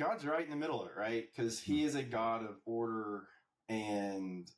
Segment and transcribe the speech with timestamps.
[0.00, 1.28] God's right in the middle of it, right?
[1.30, 3.24] Because He is a God of order,
[3.68, 4.50] and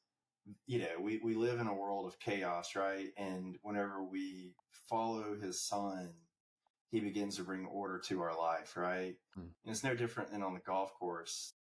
[0.66, 3.08] you know, we we live in a world of chaos, right?
[3.16, 4.54] And whenever we
[4.88, 6.10] follow His Son,
[6.92, 9.16] He begins to bring order to our life, right?
[9.34, 9.48] Hmm.
[9.64, 11.54] And it's no different than on the golf course.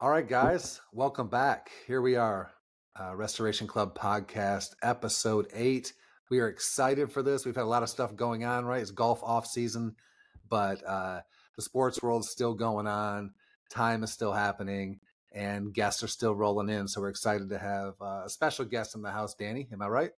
[0.00, 1.70] All right, guys, welcome back.
[1.86, 2.50] Here we are,
[3.00, 5.92] uh, Restoration Club podcast, episode eight.
[6.30, 7.44] We are excited for this.
[7.44, 8.80] We've had a lot of stuff going on, right?
[8.80, 9.96] It's golf off season,
[10.48, 11.20] but uh,
[11.56, 13.32] the sports world is still going on.
[13.68, 15.00] Time is still happening,
[15.32, 16.86] and guests are still rolling in.
[16.86, 19.34] So we're excited to have uh, a special guest in the house.
[19.34, 20.10] Danny, am I right?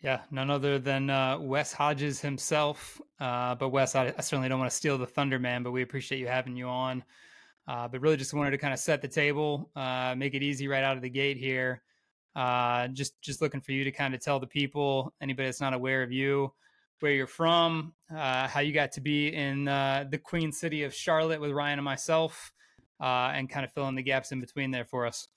[0.00, 3.00] Yeah, none other than uh, Wes Hodges himself.
[3.20, 5.62] Uh, but Wes, I, I, certainly don't want to steal the thunder, man.
[5.62, 7.04] But we appreciate you having you on.
[7.68, 10.66] Uh, but really just wanted to kind of set the table, uh, make it easy
[10.66, 11.82] right out of the gate here.
[12.34, 15.74] Uh, just just looking for you to kind of tell the people, anybody that's not
[15.74, 16.52] aware of you,
[17.00, 20.94] where you're from, uh, how you got to be in uh, the Queen City of
[20.94, 22.52] Charlotte with Ryan and myself,
[23.00, 25.28] uh, and kind of fill in the gaps in between there for us.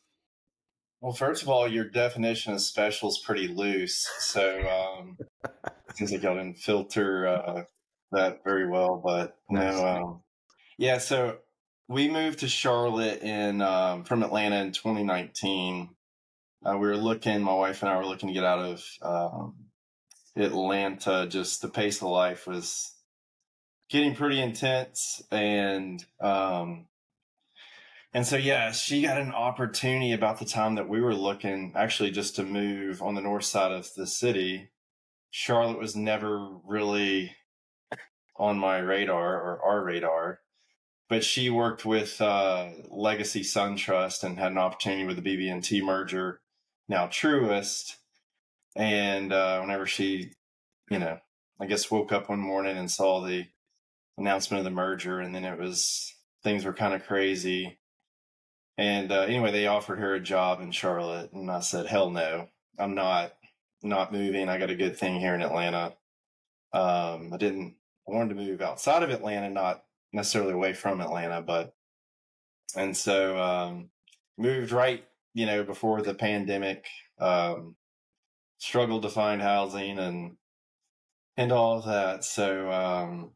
[1.02, 5.52] Well, first of all, your definition of special is pretty loose, so um, it
[5.96, 7.68] seems like y'all didn't filter
[8.12, 9.02] that very well.
[9.04, 10.22] But no, um,
[10.78, 10.98] yeah.
[10.98, 11.40] So
[11.88, 15.90] we moved to Charlotte in um, from Atlanta in 2019.
[16.66, 19.56] Uh, we were looking, my wife and I were looking to get out of um,
[20.36, 21.28] Atlanta.
[21.30, 22.92] Just the pace of life was
[23.90, 26.88] getting pretty intense, and um,
[28.14, 32.10] and so yeah, she got an opportunity about the time that we were looking, actually,
[32.10, 34.72] just to move on the north side of the city.
[35.30, 37.36] Charlotte was never really
[38.38, 40.40] on my radar or our radar
[41.10, 46.42] but she worked with uh, Legacy SunTrust and had an opportunity with the BB&T merger,
[46.88, 47.96] now Truist.
[48.76, 50.32] And uh, whenever she,
[50.90, 51.20] you know,
[51.60, 53.46] I guess woke up one morning and saw the
[54.18, 57.80] announcement of the merger, and then it was things were kind of crazy.
[58.78, 62.50] And uh, anyway, they offered her a job in Charlotte, and I said, "Hell no,
[62.78, 63.34] I'm not
[63.82, 64.50] not moving.
[64.50, 65.96] I got a good thing here in Atlanta."
[66.74, 67.76] Um, I didn't.
[68.08, 69.84] I wanted to move outside of Atlanta, not
[70.16, 71.76] necessarily away from Atlanta, but
[72.76, 73.90] and so um,
[74.38, 75.04] moved right,
[75.34, 76.86] you know, before the pandemic.
[77.20, 77.76] Um,
[78.58, 80.38] struggled to find housing and
[81.38, 82.24] and all of that.
[82.24, 83.32] So, um,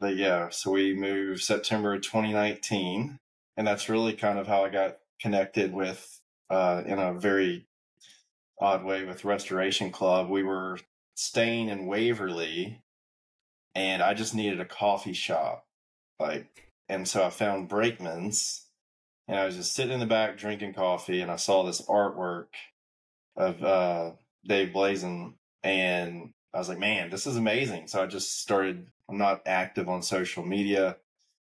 [0.00, 3.18] but yeah, so we moved September 2019,
[3.56, 6.20] and that's really kind of how I got connected with,
[6.50, 7.66] uh, in a very
[8.60, 10.28] odd way, with Restoration Club.
[10.28, 10.80] We were
[11.14, 12.82] staying in Waverly,
[13.74, 15.67] and I just needed a coffee shop
[16.18, 18.66] like, and so I found Brakeman's
[19.26, 22.46] and I was just sitting in the back drinking coffee and I saw this artwork
[23.36, 24.12] of uh,
[24.46, 27.88] Dave Blazin and I was like, man, this is amazing.
[27.88, 30.96] So I just started, I'm not active on social media.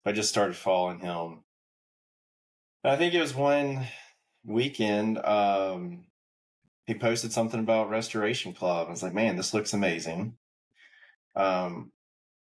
[0.04, 1.44] But I just started following him.
[2.84, 3.86] I think it was one
[4.44, 6.06] weekend, um,
[6.86, 8.86] he posted something about Restoration Club.
[8.86, 10.36] I was like, man, this looks amazing.
[11.36, 11.92] Um,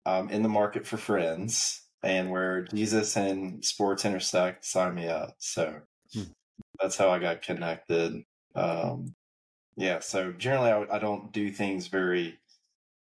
[0.05, 5.35] I'm in the market for friends and where Jesus and sports intersect, sign me up.
[5.39, 5.81] So
[6.15, 6.23] hmm.
[6.81, 8.23] that's how I got connected.
[8.55, 9.15] Um,
[9.77, 9.99] yeah.
[9.99, 12.39] So generally, I, I, don't do things very,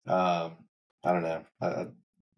[0.05, 0.57] um,
[1.03, 1.85] I don't know, uh,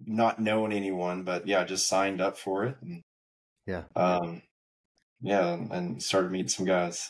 [0.05, 2.77] not knowing anyone, but yeah, I just signed up for it.
[2.81, 3.01] And,
[3.65, 3.83] yeah.
[3.95, 4.43] Um,
[5.21, 7.09] yeah, and started meeting some guys.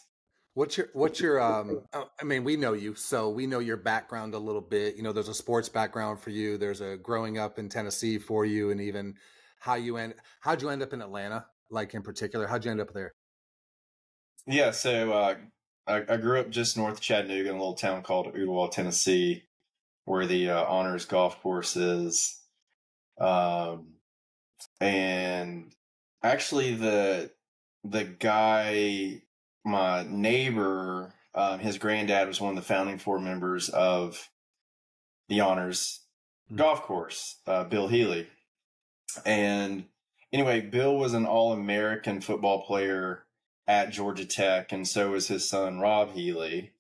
[0.54, 3.78] What's your what's your um oh, I mean we know you so we know your
[3.78, 7.38] background a little bit you know there's a sports background for you there's a growing
[7.38, 9.16] up in Tennessee for you and even
[9.62, 12.48] how you end how'd you end up in Atlanta like in particular?
[12.48, 13.14] How'd you end up there?
[14.46, 15.36] Yeah so uh,
[15.88, 19.44] I, I, grew up just north of Chattanooga in a little town called Ooltewah Tennessee
[20.06, 22.40] where the uh, honors golf course is
[23.20, 23.94] um
[24.80, 25.72] and
[26.24, 27.32] actually the
[27.84, 29.22] the guy
[29.64, 34.28] my neighbor um, his granddad was one of the founding four members of
[35.30, 36.02] the honors
[36.48, 36.58] mm-hmm.
[36.58, 38.28] golf course uh, bill healy
[39.26, 39.86] and
[40.32, 43.26] anyway, Bill was an All American football player
[43.68, 46.72] at Georgia Tech, and so was his son Rob Healy.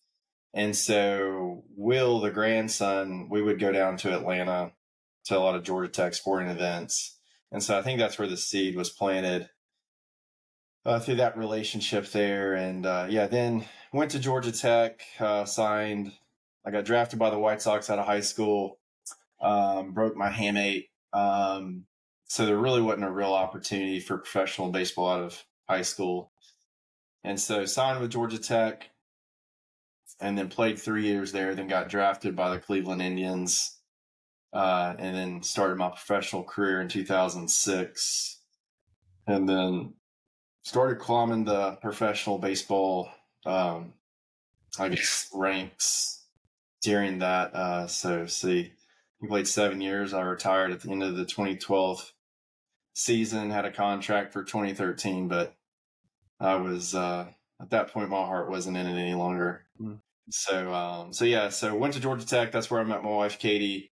[0.53, 4.73] And so Will, the grandson, we would go down to Atlanta
[5.25, 7.17] to a lot of Georgia Tech sporting events.
[7.51, 9.49] And so I think that's where the seed was planted
[10.85, 12.53] uh, through that relationship there.
[12.53, 16.11] And uh, yeah, then went to Georgia Tech, uh, signed.
[16.65, 18.79] I got drafted by the White Sox out of high school,
[19.41, 21.85] um, broke my hamate, um,
[22.31, 26.31] so there really wasn't a real opportunity for professional baseball out of high school.
[27.25, 28.89] And so signed with Georgia Tech.
[30.21, 31.53] and then played three years there.
[31.53, 33.81] Then got drafted by the Cleveland Indians,
[34.53, 38.39] uh, and then started my professional career in 2006,
[39.27, 39.95] and then
[40.63, 43.09] started climbing the professional baseball,
[43.45, 43.91] um,
[44.79, 46.27] I guess ranks
[46.81, 47.53] during that.
[47.53, 48.71] Uh, so see,
[49.19, 50.13] he played seven years.
[50.13, 52.13] I retired at the end of the 2012
[52.93, 53.49] season.
[53.49, 55.55] Had a contract for 2013, but
[56.39, 57.27] I was uh,
[57.61, 59.65] at that point my heart wasn't in it any longer.
[59.79, 59.99] Mm.
[60.29, 62.51] So um, so yeah, so went to Georgia Tech.
[62.51, 63.91] That's where I met my wife Katie.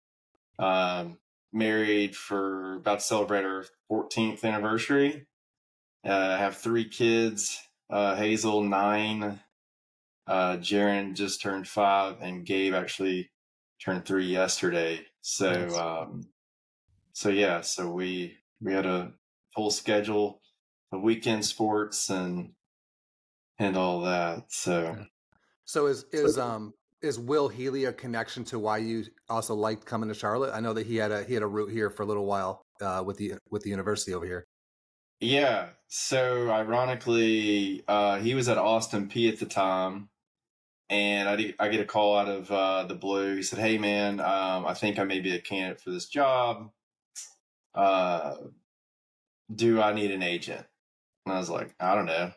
[0.59, 1.19] Um,
[1.53, 5.27] married for about to celebrate our 14th anniversary.
[6.07, 7.61] Uh, I have three kids.
[7.91, 9.41] Uh, Hazel nine.
[10.27, 13.31] Uh, Jaron just turned five, and Gabe actually
[13.83, 15.05] turned three yesterday.
[15.21, 15.77] So nice.
[15.77, 16.23] um,
[17.13, 19.13] so yeah, so we we had a
[19.55, 20.41] full schedule
[20.93, 22.53] of weekend sports and
[23.59, 24.45] and all that.
[24.49, 25.07] So
[25.65, 30.09] so is is um is Will Healy a connection to why you also liked coming
[30.09, 30.53] to Charlotte?
[30.55, 32.65] I know that he had a he had a route here for a little while
[32.81, 34.47] uh, with the with the university over here.
[35.21, 35.69] Yeah.
[35.89, 40.09] So ironically, uh, he was at Austin Peay at the time,
[40.91, 43.37] and I, I get a call out of uh, the blue.
[43.37, 46.71] He said, "Hey, man, um, I think I may be a candidate for this job.
[47.75, 48.35] Uh,
[49.55, 50.67] do I need an agent?"
[51.27, 52.33] And I was like, "I don't know.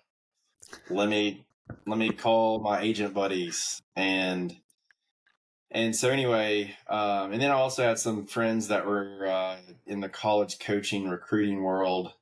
[0.90, 1.46] Let me
[1.86, 4.56] let me call my agent buddies." And
[5.72, 10.00] and so anyway, um, and then I also had some friends that were uh, in
[10.00, 12.14] the college coaching recruiting world.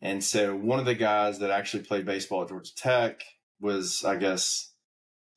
[0.00, 3.22] And so one of the guys that actually played baseball at Georgia Tech
[3.60, 4.72] was, I guess,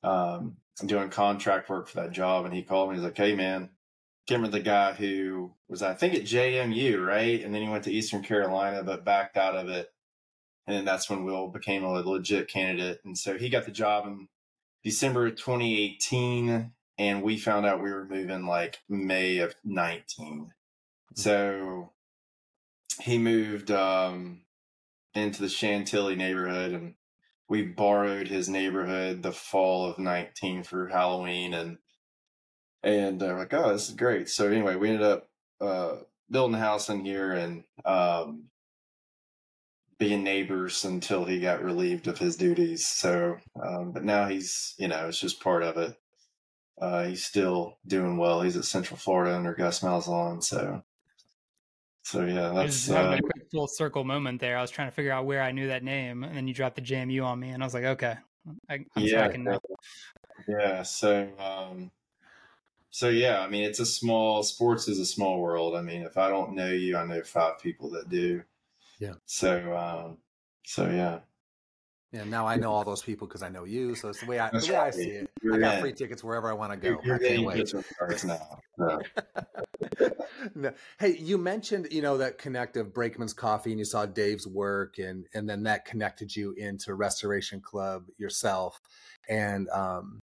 [0.04, 0.56] um,
[0.86, 2.96] doing contract work for that job, and he called me.
[2.96, 3.70] He's like, "Hey, man,
[4.26, 7.44] can't remember the guy who was, I think, at JMU, right?
[7.44, 9.92] And then he went to Eastern Carolina, but backed out of it.
[10.66, 13.02] And then that's when Will became a legit candidate.
[13.04, 14.30] And so he got the job in
[14.82, 20.52] December of 2018, and we found out we were moving like May of 19.
[21.16, 21.92] So
[23.02, 24.44] he moved um,
[25.14, 26.96] into the Chantilly neighborhood, and
[27.50, 31.78] we borrowed his neighborhood the fall of 19 for Halloween and
[32.84, 34.30] and uh, like, oh, this is great.
[34.30, 35.30] So anyway, we ended up
[35.62, 35.96] uh,
[36.30, 38.46] building a house in here and um,
[39.98, 42.86] being neighbors until he got relieved of his duties.
[42.88, 45.96] So, um, but now he's, you know, it's just part of it.
[46.82, 48.42] Uh, he's still doing well.
[48.42, 50.44] He's at Central Florida under Gus Malzahn.
[50.44, 50.84] So
[52.04, 54.58] so yeah, that's uh, a quick full circle moment there.
[54.58, 56.76] I was trying to figure out where I knew that name, and then you dropped
[56.76, 58.16] the JMU on me, and I was like, okay,
[58.70, 59.60] I, am yeah, tracking now.
[60.48, 60.84] Yeah.
[60.84, 61.92] So, um,
[62.94, 65.76] so yeah, I mean, it's a small sports is a small world.
[65.76, 68.44] I mean, if I don't know you, I know five people that do.
[69.00, 69.14] Yeah.
[69.26, 70.18] So, um,
[70.64, 71.22] so yeah.
[72.12, 73.96] Yeah, now I know all those people because I know you.
[73.96, 75.28] So it's the way I, the way I see it.
[75.42, 75.82] You're I got in.
[75.82, 77.02] free tickets wherever I want to go.
[77.04, 77.74] You're I can't wait.
[78.26, 78.60] now.
[78.78, 79.02] No.
[80.54, 80.74] no.
[81.00, 85.26] Hey, you mentioned you know that connective Brakeman's Coffee, and you saw Dave's work, and
[85.34, 88.80] and then that connected you into Restoration Club yourself,
[89.28, 90.22] and um,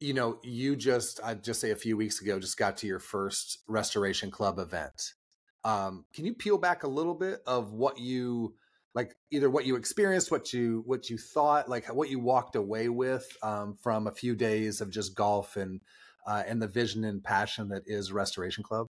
[0.00, 2.98] you know, you just I just say a few weeks ago just got to your
[2.98, 5.14] first Restoration Club event.
[5.62, 8.54] Um, can you peel back a little bit of what you
[8.94, 12.88] like either what you experienced what you what you thought like what you walked away
[12.88, 15.80] with um, from a few days of just golf and
[16.26, 18.86] uh, and the vision and passion that is restoration club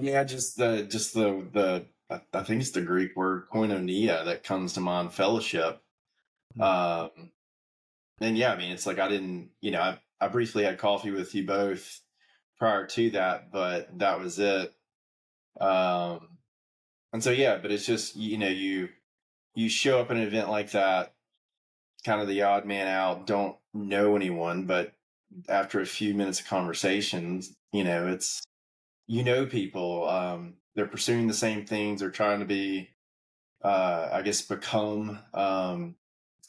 [0.00, 1.86] yeah just the just the the
[2.32, 5.82] i think it's the greek word koinonia that comes to mind fellowship
[6.56, 6.62] mm-hmm.
[6.62, 7.30] um
[8.20, 11.10] and yeah i mean it's like i didn't you know I, I briefly had coffee
[11.10, 12.00] with you both
[12.58, 14.74] prior to that but that was it
[15.60, 16.28] um
[17.16, 18.90] and so yeah, but it's just you know you
[19.54, 21.14] you show up at an event like that,
[22.04, 24.92] kind of the odd man out, don't know anyone, but
[25.48, 28.42] after a few minutes of conversations, you know it's
[29.06, 30.08] you know people.
[30.08, 32.00] Um, they're pursuing the same things.
[32.00, 32.90] They're trying to be,
[33.64, 35.94] uh, I guess, become, um,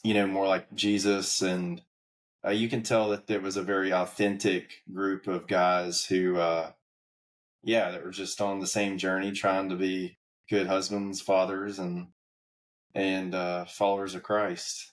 [0.02, 1.82] you know, more like Jesus, and
[2.44, 6.70] uh, you can tell that there was a very authentic group of guys who, uh,
[7.62, 12.08] yeah, that were just on the same journey, trying to be good husbands, fathers, and
[12.94, 14.92] and uh, followers of Christ.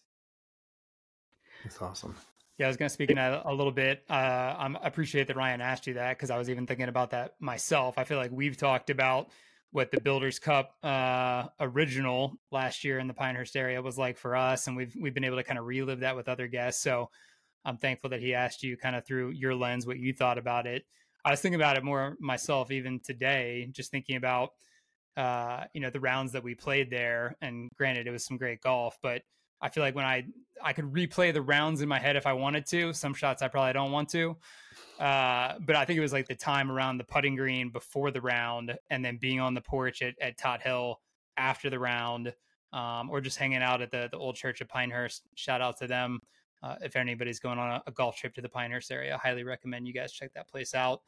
[1.63, 2.15] That's awesome.
[2.57, 4.03] Yeah, I was going to speak in that a little bit.
[4.09, 7.35] Uh, I appreciate that Ryan asked you that because I was even thinking about that
[7.39, 7.97] myself.
[7.97, 9.29] I feel like we've talked about
[9.75, 14.34] what the Builders Cup uh, original last year in the Pinehurst area was like for
[14.34, 16.82] us, and we've we've been able to kind of relive that with other guests.
[16.82, 17.10] So
[17.65, 20.65] I'm thankful that he asked you kind of through your lens what you thought about
[20.65, 20.86] it.
[21.25, 24.51] I was thinking about it more myself even today, just thinking about
[25.17, 27.36] uh, you know, the rounds that we played there.
[27.41, 29.24] And granted, it was some great golf, but
[29.62, 30.25] I feel like when I
[30.63, 32.94] I could replay the rounds in my head if I wanted to.
[32.94, 34.38] Some shots I probably don't want to.
[34.99, 38.21] Uh, but I think it was like the time around the putting green before the
[38.21, 41.01] round, and then being on the porch at, at Tot Hill
[41.37, 42.33] after the round,
[42.71, 45.23] um, or just hanging out at the the old church of Pinehurst.
[45.35, 46.19] Shout out to them.
[46.63, 49.43] Uh, if anybody's going on a, a, golf trip to the Pinehurst area, I highly
[49.43, 51.01] recommend you guys check that place out.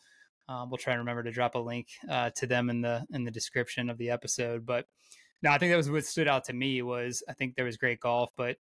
[0.49, 3.23] Um, we'll try and remember to drop a link uh, to them in the in
[3.23, 4.65] the description of the episode.
[4.65, 4.85] But
[5.41, 7.77] no, I think that was what stood out to me was I think there was
[7.77, 8.57] great golf, but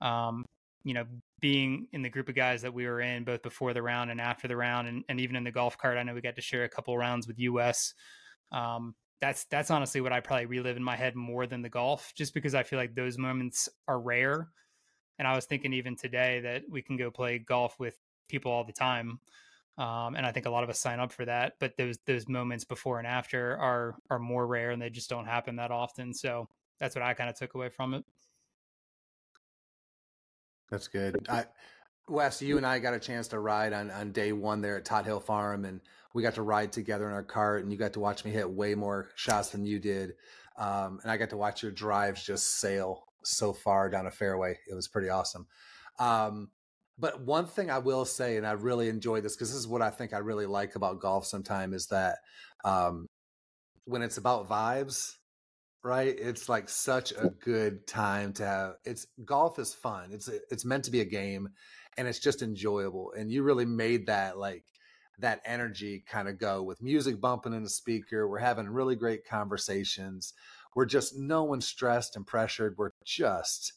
[0.00, 0.44] um,
[0.88, 1.04] you know,
[1.38, 4.22] being in the group of guys that we were in both before the round and
[4.22, 6.40] after the round, and, and even in the golf cart, I know we got to
[6.40, 7.92] share a couple rounds with US.
[8.52, 12.14] Um, that's that's honestly what I probably relive in my head more than the golf,
[12.16, 14.48] just because I feel like those moments are rare.
[15.18, 17.98] And I was thinking even today that we can go play golf with
[18.30, 19.20] people all the time.
[19.76, 21.52] Um, and I think a lot of us sign up for that.
[21.60, 25.26] But those those moments before and after are are more rare, and they just don't
[25.26, 26.14] happen that often.
[26.14, 26.48] So
[26.80, 28.04] that's what I kind of took away from it.
[30.70, 31.26] That's good.
[31.28, 31.46] I,
[32.08, 34.84] Wes, you and I got a chance to ride on on day one there at
[34.84, 35.80] Tot Hill Farm, and
[36.14, 38.48] we got to ride together in our cart, and you got to watch me hit
[38.50, 40.14] way more shots than you did,
[40.56, 44.58] um, and I got to watch your drives just sail so far down a fairway.
[44.68, 45.46] It was pretty awesome.
[45.98, 46.50] Um,
[46.98, 49.82] but one thing I will say, and I really enjoy this because this is what
[49.82, 51.26] I think I really like about golf.
[51.26, 52.18] Sometimes is that
[52.64, 53.06] um,
[53.84, 55.14] when it's about vibes,
[55.82, 56.14] right?
[56.18, 58.74] It's like such a good time to have.
[58.84, 60.10] It's golf is fun.
[60.12, 61.48] It's it's meant to be a game,
[61.96, 63.12] and it's just enjoyable.
[63.16, 64.64] And you really made that like
[65.18, 68.28] that energy kind of go with music bumping in the speaker.
[68.28, 70.34] We're having really great conversations.
[70.74, 72.76] We're just no one's stressed and pressured.
[72.78, 73.72] We're just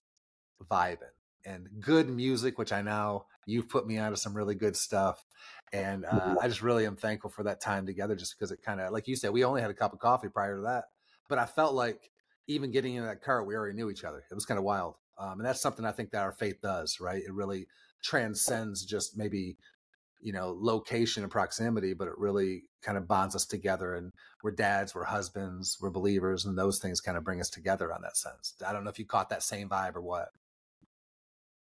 [0.70, 1.16] vibing
[1.46, 5.26] and good music, which I know you've put me onto some really good stuff.
[5.74, 6.36] And uh.
[6.42, 9.08] I just really am thankful for that time together, just because it kind of, like
[9.08, 10.86] you said, we only had a cup of coffee prior to that,
[11.32, 12.12] but I felt like
[12.48, 14.22] even getting in that car, we already knew each other.
[14.30, 14.96] It was kind of wild.
[15.18, 17.24] Um, and that's something I think that our faith does, right?
[17.24, 17.68] It really
[18.04, 19.56] transcends just maybe,
[20.20, 23.96] you know, location and proximity, but it really kind of bonds us together.
[23.96, 24.12] And
[24.44, 28.02] we're dads, we're husbands, we're believers, and those things kind of bring us together on
[28.02, 28.56] that sense.
[28.68, 30.32] I don't know if you caught that same vibe or what.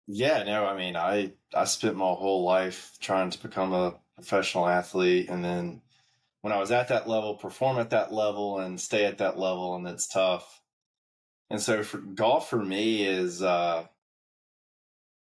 [0.07, 4.69] Yeah, no, I mean, I I spent my whole life trying to become a professional
[4.69, 5.83] athlete, and then
[6.47, 9.75] when I was at that level, perform at that level, and stay at that level,
[9.75, 10.63] and it's tough.
[11.51, 13.85] And so, for golf for me is, uh,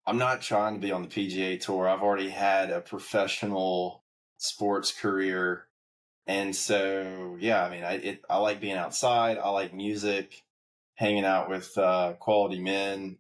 [0.06, 1.90] I'm not trying to be on the PGA Tour.
[1.90, 4.04] I've already had a professional
[4.38, 5.66] sports career,
[6.28, 9.40] and so yeah, I mean, I it, I like being outside.
[9.40, 10.44] I like music,
[10.94, 13.18] hanging out with uh, quality men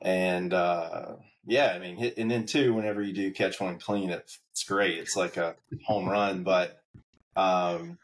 [0.00, 1.16] and uh,
[1.46, 4.98] yeah, I mean, and then too, whenever you do catch one clean, it's, it's great.
[4.98, 6.42] It's like a home run.
[6.44, 6.82] But
[7.38, 7.98] um,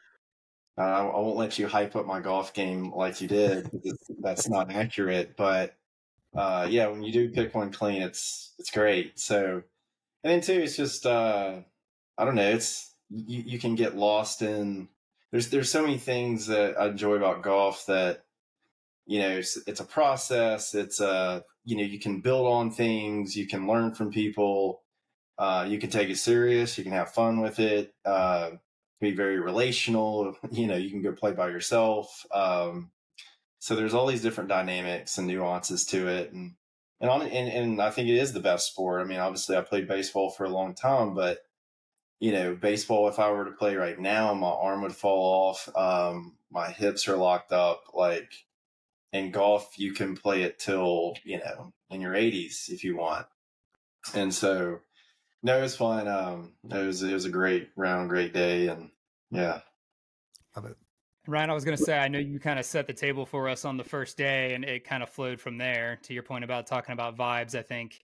[0.79, 3.69] I, I, won't let you hype up my golf game like you did.
[4.21, 5.37] That's not accurate.
[5.37, 5.76] But
[6.37, 9.19] uh, yeah, when you do pick one clean, it's it's great.
[9.19, 9.62] So
[10.23, 11.57] and then too, it's just uh,
[12.17, 12.50] I don't know.
[12.50, 14.88] It's you, you can get lost in.
[15.33, 18.25] There's there's so many things that I enjoy about golf that
[19.07, 20.75] you know it's, it's a process.
[20.75, 24.83] It's a you know you can build on things you can learn from people
[25.38, 28.50] uh, you can take it serious you can have fun with it uh,
[29.01, 32.91] be very relational you know you can go play by yourself um,
[33.59, 36.55] so there's all these different dynamics and nuances to it and
[37.01, 39.03] and, on, and and I think it is the best sport.
[39.03, 41.41] I mean, obviously, I played baseball for a long time, but
[42.19, 43.09] you know, baseball.
[43.09, 45.69] If I were to play right now, my arm would fall off.
[45.77, 47.83] Um, my hips are locked up.
[47.93, 48.33] Like
[49.15, 53.27] in golf you can play it till you know in your 80s if you want
[54.13, 54.81] and so
[55.45, 58.91] no it was fun um it was it was a great round great day and
[59.31, 59.61] yeah
[60.57, 60.77] love it
[61.27, 63.49] Ryan, I was going to say, I know you kind of set the table for
[63.49, 65.99] us on the first day, and it kind of flowed from there.
[66.03, 67.99] To your point about talking about vibes, I think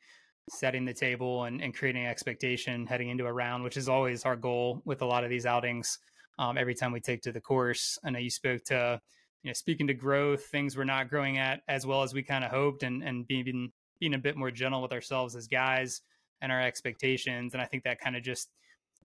[0.49, 4.37] setting the table and, and creating expectation heading into a round, which is always our
[4.37, 5.99] goal with a lot of these outings.
[6.39, 9.01] Um, every time we take to the course, I know you spoke to
[9.43, 12.43] you know, speaking to growth, things we're not growing at as well as we kind
[12.43, 13.71] of hoped, and and being
[14.01, 16.01] being a bit more gentle with ourselves as guys
[16.43, 17.53] and our expectations.
[17.53, 18.49] And I think that kind of just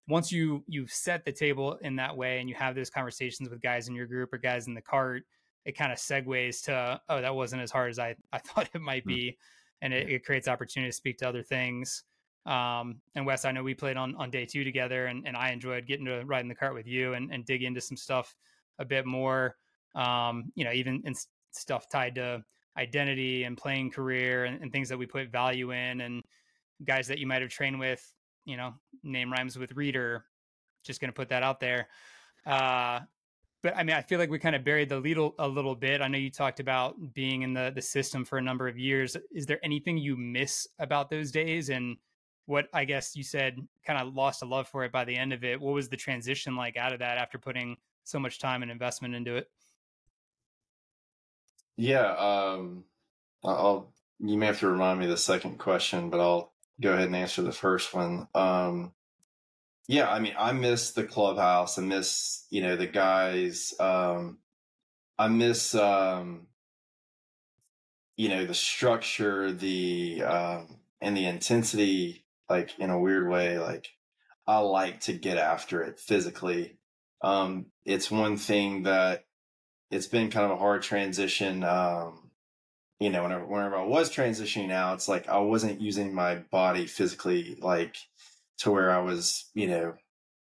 [0.08, 3.62] once you you've set the table in that way and you have those conversations with
[3.62, 5.24] guys in your group or guys in the cart,
[5.66, 8.82] it kind of segues to oh that wasn't as hard as I I thought it
[8.82, 9.10] might hmm.
[9.10, 9.86] be, mm-hmm.
[9.86, 12.04] and it, it, creates opportunity to speak to other things.
[12.46, 15.52] Um, and Wes, I know we played on on day two together, and, and I
[15.52, 18.36] enjoyed getting to ride in the cart with you and, and dig into some stuff
[18.78, 19.56] a bit more
[19.96, 21.16] um, you know, even in
[21.52, 22.44] stuff tied to
[22.78, 26.22] identity and playing career and, and, things that we put value in and
[26.84, 28.14] guys that you might have trained with,
[28.46, 30.26] you know, name rhymes with reader,
[30.84, 31.88] just going to put that out there.
[32.46, 33.00] Uh,
[33.64, 36.02] but I mean, I feel like we kind of buried the lead a little bit.
[36.02, 39.18] I know you talked about being in the the system for a number of years.
[39.32, 41.70] Is there anything you miss about those days?
[41.70, 41.98] And
[42.46, 45.34] what I guess you said kind of lost a love for it by the end
[45.34, 45.60] of it.
[45.60, 49.16] What was the transition like out of that after putting so much time and investment
[49.16, 49.50] into it?
[51.76, 52.84] Yeah, um,
[53.44, 53.92] I'll.
[54.20, 57.42] You may have to remind me the second question, but I'll go ahead and answer
[57.42, 58.28] the first one.
[58.36, 58.94] Um,
[59.88, 61.78] yeah, I mean, I miss the clubhouse.
[61.78, 63.74] I miss, you know, the guys.
[63.80, 64.40] Um,
[65.18, 66.48] I miss, um,
[68.18, 72.24] you know, the structure, the um, and the intensity.
[72.50, 73.90] Like in a weird way, like
[74.48, 76.78] I like to get after it physically.
[77.22, 79.26] Um, it's one thing that
[79.90, 81.64] it's been kind of a hard transition.
[81.64, 82.25] Um,
[83.00, 86.86] you know, whenever whenever I was transitioning out, it's like I wasn't using my body
[86.88, 87.98] physically, like
[88.60, 89.96] to where I was, you know,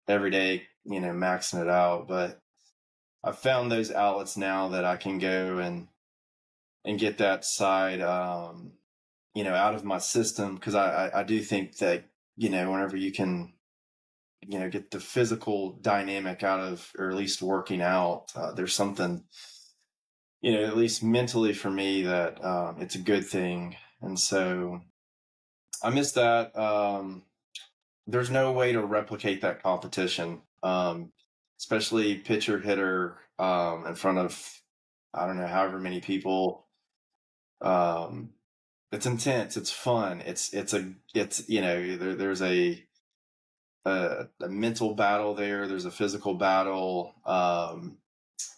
[0.07, 2.07] every day, you know, maxing it out.
[2.07, 2.39] But
[3.23, 5.87] I've found those outlets now that I can go and
[6.85, 8.73] and get that side, um,
[9.33, 12.71] you know, out of my system because I, I I do think that you know
[12.71, 13.53] whenever you can
[14.47, 18.73] you know get the physical dynamic out of or at least working out uh, there's
[18.73, 19.23] something
[20.41, 24.81] you know at least mentally for me that um, it's a good thing and so
[25.83, 27.23] i miss that um,
[28.07, 31.11] there's no way to replicate that competition, um,
[31.59, 34.61] especially pitcher hitter um, in front of
[35.13, 36.65] I don't know however many people.
[37.61, 38.31] Um,
[38.91, 39.57] it's intense.
[39.57, 40.21] It's fun.
[40.25, 42.81] It's it's a it's you know there, there's a,
[43.85, 45.67] a, a mental battle there.
[45.67, 47.97] There's a physical battle, um,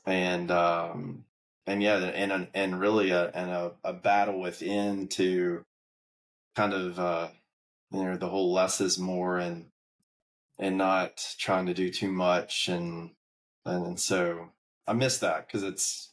[0.05, 1.25] and um,
[1.67, 5.65] and yeah, and and really a and a, a battle within to
[6.55, 7.27] kind of uh,
[7.91, 9.65] you know the whole less is more and
[10.59, 13.11] and not trying to do too much and
[13.65, 14.49] and, and so
[14.87, 16.11] i miss that because it's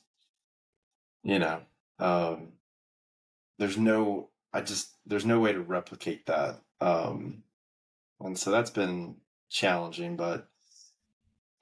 [1.22, 1.60] you know
[1.98, 2.52] um
[3.58, 7.42] there's no i just there's no way to replicate that um
[8.20, 9.16] and so that's been
[9.50, 10.48] challenging but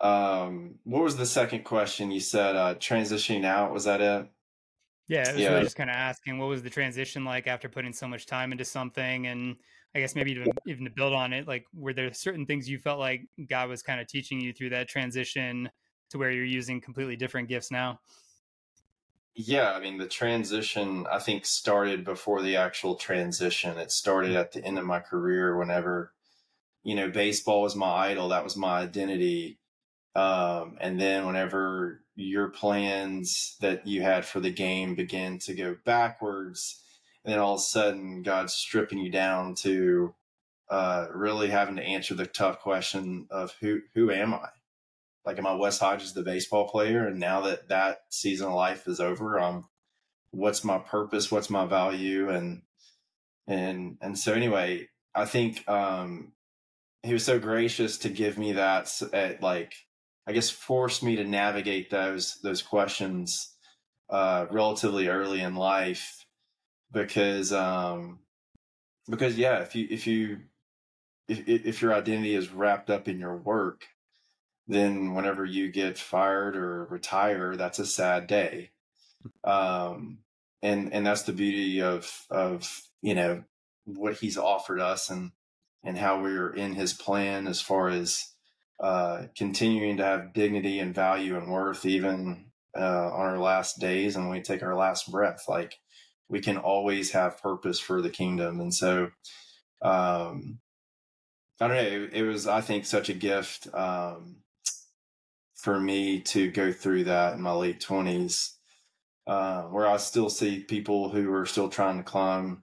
[0.05, 4.29] um what was the second question you said uh transitioning out was that it
[5.07, 5.49] yeah, it was yeah.
[5.51, 8.53] really just kind of asking what was the transition like after putting so much time
[8.53, 9.57] into something and
[9.95, 12.79] I guess maybe even even to build on it, like were there certain things you
[12.79, 15.71] felt like God was kind of teaching you through that transition
[16.11, 18.01] to where you're using completely different gifts now?
[19.37, 23.79] Yeah, I mean the transition I think started before the actual transition.
[23.79, 26.13] It started at the end of my career whenever
[26.83, 29.59] you know baseball was my idol, that was my identity.
[30.15, 35.77] Um, and then whenever your plans that you had for the game begin to go
[35.85, 36.81] backwards,
[37.25, 40.15] and then all of a sudden God's stripping you down to
[40.71, 44.49] uh, really having to answer the tough question of who who am I?
[45.25, 47.07] Like, am I Wes Hodges, the baseball player?
[47.07, 49.69] And now that that season of life is over, um,
[50.31, 51.31] what's my purpose?
[51.31, 52.29] What's my value?
[52.31, 52.63] And
[53.47, 56.33] and and so anyway, I think um,
[57.03, 59.75] he was so gracious to give me that at like
[60.27, 63.55] I guess forced me to navigate those those questions
[64.11, 66.25] uh, relatively early in life
[66.93, 68.21] because um
[69.11, 70.39] because yeah if you if you
[71.29, 73.87] if, if your identity is wrapped up in your work
[74.69, 78.71] then whenever you get fired or retire that's a sad day.
[79.43, 80.19] Um
[80.63, 83.45] and and that's the beauty of of you know
[83.85, 85.33] what he's offered us and
[85.83, 88.34] and how we're in his plan as far as
[88.83, 94.17] uh continuing to have dignity and value and worth even uh on our last days
[94.17, 95.79] and when we take our last breath like
[96.29, 98.61] we can always have purpose for the kingdom.
[98.61, 99.11] And so,
[99.83, 100.59] um,
[101.61, 101.83] I don't know.
[101.83, 104.37] It, it was, I think, such a gift um,
[105.55, 108.57] for me to go through that in my late twenties,
[109.27, 112.63] uh, where I still see people who are still trying to climb,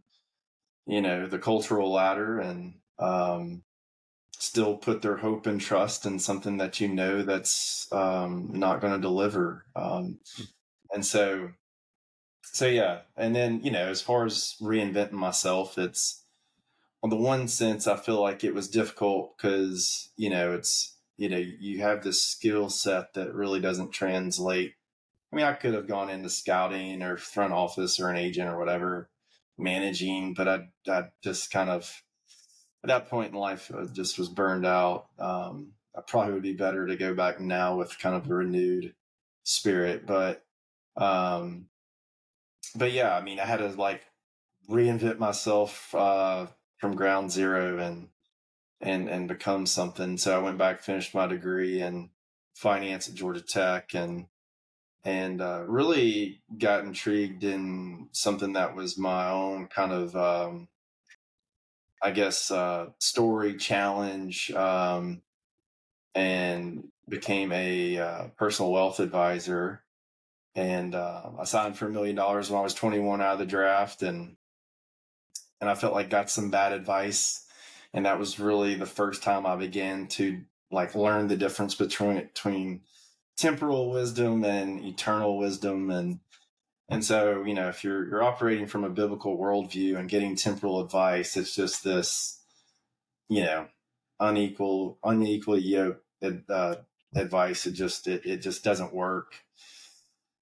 [0.86, 3.64] you know, the cultural ladder and um,
[4.42, 8.92] still put their hope and trust in something that you know that's um, not going
[8.92, 9.68] to deliver.
[9.76, 10.18] Um,
[10.92, 11.52] and so
[12.42, 16.24] so yeah, and then you know, as far as reinventing myself, it's
[17.04, 21.30] on the one sense I feel like it was difficult because you know it's you
[21.30, 24.74] know you have this skill set that really doesn't translate.
[25.32, 28.58] I mean, I could have gone into scouting or front office or an agent or
[28.58, 29.12] whatever,
[29.60, 32.02] managing, but I I just kind of
[32.84, 35.08] at that point in life I just was burned out.
[35.20, 38.94] Um, I probably would be better to go back now with kind of a renewed
[39.44, 40.44] spirit, but
[40.96, 41.68] um,
[42.76, 44.06] but yeah, I mean, I had to like
[44.70, 48.10] reinvent myself uh, from ground zero and
[48.80, 50.18] and and become something.
[50.18, 52.10] So I went back, finished my degree, in
[52.56, 54.28] finance at Georgia Tech and
[55.04, 60.68] and uh, really got intrigued in something that was my own kind of um,
[62.02, 65.22] I guess uh, story challenge um,
[66.16, 69.84] and became a uh, personal wealth advisor
[70.56, 73.46] and uh, I signed for a million dollars when I was 21 out of the
[73.46, 74.36] draft and
[75.60, 77.46] and I felt like got some bad advice
[77.94, 82.16] and that was really the first time I began to like learn the difference between
[82.16, 82.82] between
[83.38, 86.20] temporal wisdom and eternal wisdom and
[86.92, 90.80] and so you know if you're you're operating from a biblical worldview and getting temporal
[90.80, 92.42] advice it's just this
[93.30, 93.66] you know
[94.20, 96.06] unequal unequal yoked
[96.50, 96.76] uh,
[97.16, 97.66] advice.
[97.66, 99.34] It just it, it just doesn't work.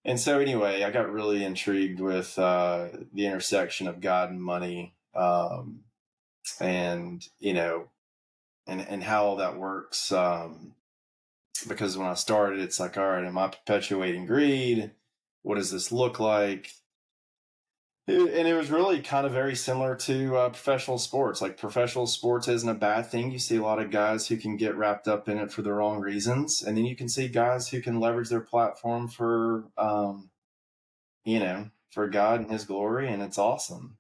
[0.06, 4.96] And so anyway i got really intrigued with uh, the intersection of god and money
[5.14, 5.82] um,
[6.60, 7.90] and you know
[8.66, 10.74] and and how all that works um,
[11.68, 14.92] because when i started it's like all right am i perpetuating greed
[15.44, 16.72] what does this look like
[18.10, 21.42] and it was really kind of very similar to uh, professional sports.
[21.42, 23.32] Like professional sports isn't a bad thing.
[23.32, 25.74] You see a lot of guys who can get wrapped up in it for the
[25.74, 30.30] wrong reasons, and then you can see guys who can leverage their platform for, um,
[31.24, 33.98] you know, for God and His glory, and it's awesome.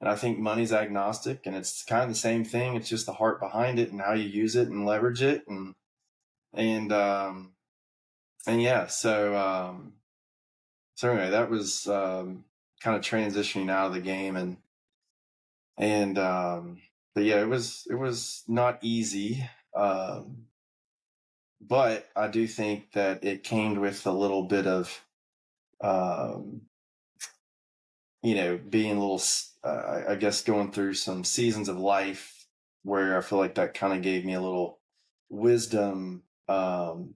[0.00, 2.74] And I think money's agnostic, and it's kind of the same thing.
[2.74, 5.74] It's just the heart behind it and how you use it and leverage it, and
[6.54, 7.52] and um,
[8.46, 8.86] and yeah.
[8.86, 9.94] So um,
[11.02, 12.44] so anyway, that was um
[12.80, 14.56] kind of transitioning out of the game and
[15.76, 16.80] and um
[17.12, 20.44] but yeah it was it was not easy um
[21.60, 25.04] but i do think that it came with a little bit of
[25.80, 26.60] um
[28.22, 29.22] you know being a little
[29.64, 32.46] uh, i guess going through some seasons of life
[32.84, 34.78] where i feel like that kind of gave me a little
[35.30, 37.14] wisdom um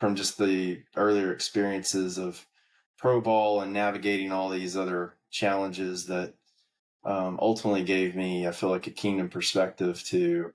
[0.00, 2.44] from just the earlier experiences of
[3.02, 6.34] pro ball and navigating all these other challenges that
[7.04, 10.54] um, ultimately gave me, I feel like, a kingdom perspective to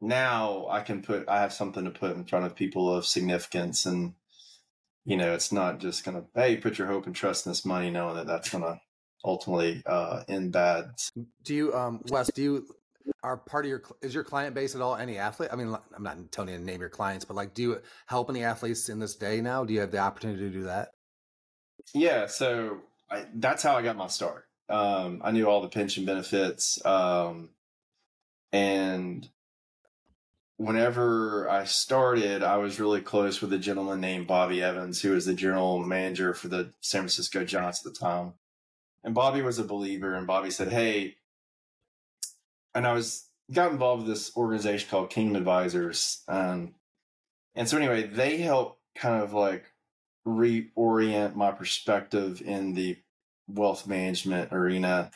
[0.00, 3.86] now I can put, I have something to put in front of people of significance.
[3.86, 4.14] And,
[5.04, 7.64] you know, it's not just going to, hey, put your hope and trust in this
[7.64, 8.80] money, knowing that that's going to
[9.24, 10.86] ultimately uh, end bad.
[11.44, 12.66] Do you, um, Wes, do you,
[13.22, 16.02] are part of your is your client base at all any athlete i mean i'm
[16.02, 18.98] not telling you to name your clients but like do you help any athletes in
[18.98, 20.88] this day now do you have the opportunity to do that
[21.92, 22.78] yeah, so
[23.10, 24.46] I, that's how I got my start.
[24.68, 27.50] Um, I knew all the pension benefits, um,
[28.52, 29.28] and
[30.56, 35.26] whenever I started, I was really close with a gentleman named Bobby Evans, who was
[35.26, 38.34] the general manager for the San Francisco Giants at the time.
[39.02, 41.16] And Bobby was a believer, and Bobby said, "Hey,"
[42.74, 46.74] and I was got involved with this organization called Kingdom Advisors, um,
[47.54, 49.66] and so anyway, they help kind of like
[50.26, 52.96] reorient my perspective in the
[53.48, 55.10] wealth management arena.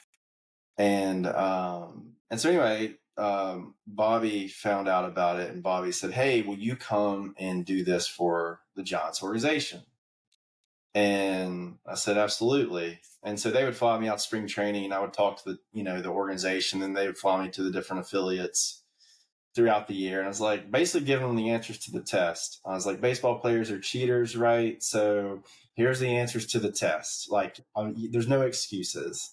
[0.76, 6.42] And um, and so anyway, um, Bobby found out about it, and Bobby said, "Hey,
[6.42, 9.82] will you come and do this for the Giants organization?"
[10.94, 15.00] And I said, "Absolutely." And so they would fly me out spring training, and I
[15.00, 17.72] would talk to the you know the organization, and they would fly me to the
[17.72, 18.82] different affiliates
[19.58, 20.18] throughout the year.
[20.18, 22.60] And I was like, basically giving them the answers to the test.
[22.64, 24.80] I was like, baseball players are cheaters, right?
[24.80, 25.42] So
[25.74, 27.28] here's the answers to the test.
[27.28, 29.32] Like, um, there's no excuses.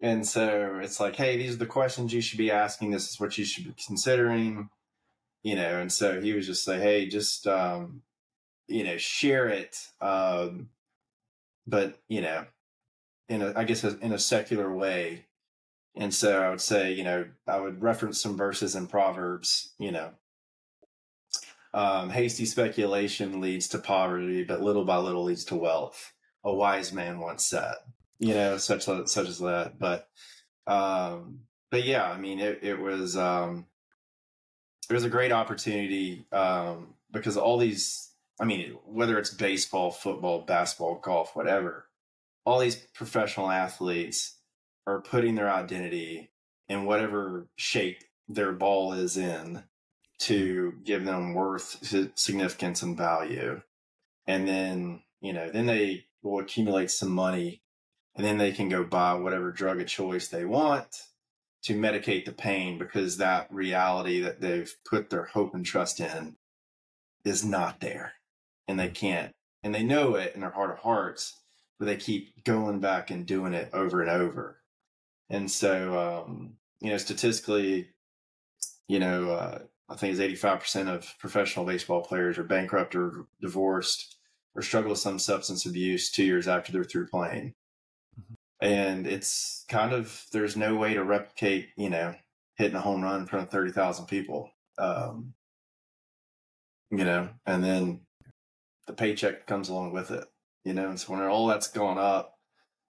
[0.00, 2.90] And so it's like, hey, these are the questions you should be asking.
[2.90, 4.70] This is what you should be considering,
[5.42, 5.78] you know.
[5.78, 8.00] And so he was just like, hey, just, um,
[8.66, 9.76] you know, share it.
[10.00, 10.70] Um,
[11.66, 12.46] but, you know,
[13.28, 15.26] in a, I guess, in a secular way,
[15.96, 19.92] and so I would say, you know, I would reference some verses in Proverbs, you
[19.92, 20.10] know,
[21.72, 26.12] um, hasty speculation leads to poverty, but little by little leads to wealth.
[26.44, 27.74] A wise man once said,
[28.18, 29.78] you know, such such as that.
[29.78, 30.08] But,
[30.66, 33.66] um, but yeah, I mean, it, it was um,
[34.88, 40.42] it was a great opportunity um, because all these, I mean, whether it's baseball, football,
[40.42, 41.86] basketball, golf, whatever,
[42.44, 44.36] all these professional athletes
[44.86, 46.30] are putting their identity
[46.68, 49.64] in whatever shape their ball is in
[50.18, 53.60] to give them worth, significance, and value.
[54.26, 57.62] And then, you know, then they will accumulate some money
[58.16, 60.86] and then they can go buy whatever drug of choice they want
[61.62, 66.36] to medicate the pain because that reality that they've put their hope and trust in
[67.24, 68.12] is not there.
[68.68, 71.40] And they can't, and they know it in their heart of hearts,
[71.78, 74.60] but they keep going back and doing it over and over.
[75.30, 77.88] And so, um, you know, statistically,
[78.88, 79.58] you know, uh,
[79.88, 84.16] I think it's 85% of professional baseball players are bankrupt or divorced
[84.54, 87.54] or struggle with some substance abuse two years after they're through playing.
[88.18, 88.34] Mm-hmm.
[88.60, 92.14] And it's kind of, there's no way to replicate, you know,
[92.56, 94.50] hitting a home run in front of 30,000 people.
[94.78, 95.34] Um,
[96.90, 98.00] you know, and then
[98.86, 100.24] the paycheck comes along with it,
[100.64, 102.33] you know, and so when all that's gone up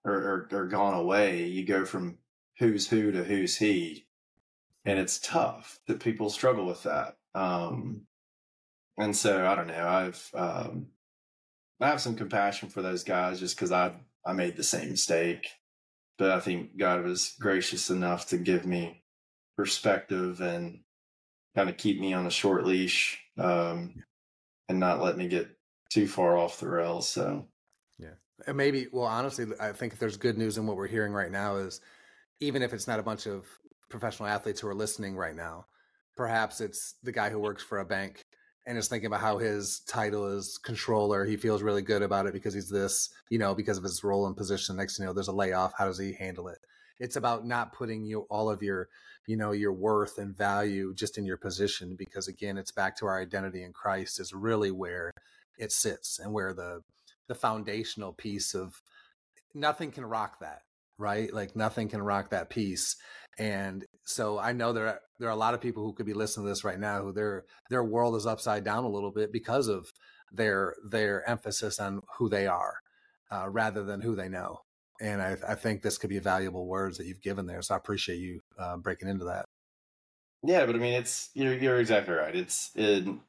[0.07, 2.17] or, or, or gone away, you go from
[2.59, 4.07] who's who to who's he
[4.87, 7.17] and it's tough that people struggle with that.
[7.35, 8.03] Um,
[8.97, 9.87] and so I don't know.
[9.87, 10.87] I've um,
[11.81, 13.93] I have some compassion for those guys just because I
[14.25, 15.47] I made the same mistake,
[16.17, 19.03] but I think God was gracious enough to give me
[19.57, 20.79] perspective and
[21.53, 24.03] kind of keep me on a short leash um,
[24.69, 25.49] and not let me get
[25.89, 27.09] too far off the rails.
[27.09, 27.47] So
[28.45, 31.55] and maybe well, honestly, I think there's good news in what we're hearing right now
[31.55, 31.81] is
[32.39, 33.45] even if it's not a bunch of
[33.89, 35.65] professional athletes who are listening right now.
[36.15, 38.23] Perhaps it's the guy who works for a bank
[38.65, 41.25] and is thinking about how his title is controller.
[41.25, 44.27] He feels really good about it because he's this, you know, because of his role
[44.27, 44.75] and position.
[44.75, 45.73] Next, you know, there's a layoff.
[45.77, 46.57] How does he handle it?
[46.99, 48.89] It's about not putting you all of your,
[49.27, 53.05] you know, your worth and value just in your position because again, it's back to
[53.05, 55.13] our identity in Christ is really where
[55.57, 56.81] it sits and where the
[57.27, 58.81] the foundational piece of
[59.53, 60.61] nothing can rock that
[60.97, 61.33] right?
[61.33, 62.95] Like nothing can rock that piece.
[63.37, 66.13] And so I know there are, there are a lot of people who could be
[66.13, 69.31] listening to this right now who their their world is upside down a little bit
[69.31, 69.91] because of
[70.31, 72.75] their their emphasis on who they are
[73.31, 74.59] uh, rather than who they know.
[74.99, 77.61] And I, I, think this could be valuable words that you've given there.
[77.61, 79.45] So I appreciate you uh, breaking into that.
[80.41, 82.35] Yeah, but I mean, it's you're you're exactly right.
[82.35, 83.19] It's in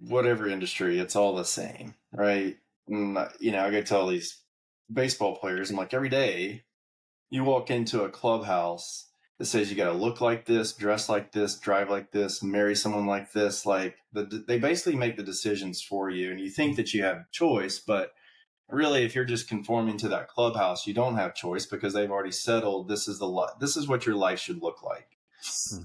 [0.00, 2.56] whatever industry, it's all the same, right?
[2.88, 4.42] And, you know, I go tell these
[4.92, 6.64] baseball players, I'm like, every day
[7.30, 9.08] you walk into a clubhouse
[9.38, 12.74] that says you got to look like this, dress like this, drive like this, marry
[12.74, 13.64] someone like this.
[13.64, 17.30] Like the, they basically make the decisions for you, and you think that you have
[17.30, 18.12] choice, but
[18.68, 22.32] really, if you're just conforming to that clubhouse, you don't have choice because they've already
[22.32, 25.18] settled this is the this is what your life should look like.
[25.70, 25.82] Hmm.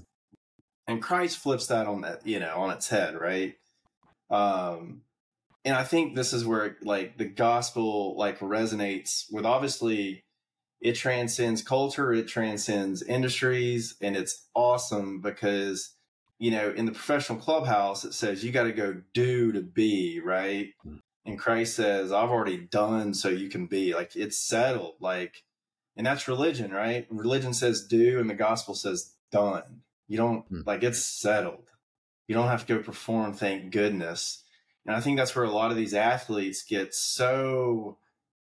[0.86, 3.54] And Christ flips that on that you know on its head, right?
[4.34, 5.02] Um,
[5.64, 10.24] and I think this is where like the gospel like resonates with obviously
[10.80, 15.94] it transcends culture, it transcends industries, and it's awesome because
[16.38, 20.20] you know in the professional clubhouse it says you got to go do to be
[20.20, 20.98] right, mm.
[21.24, 25.44] and Christ says I've already done so you can be like it's settled like,
[25.96, 27.06] and that's religion, right?
[27.08, 29.82] Religion says do, and the gospel says done.
[30.08, 30.66] You don't mm.
[30.66, 31.70] like it's settled.
[32.26, 33.32] You don't have to go perform.
[33.32, 34.42] Thank goodness.
[34.86, 37.98] And I think that's where a lot of these athletes get so